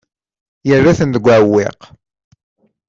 [0.67, 1.79] Yerra-ten deg uɛewwiq.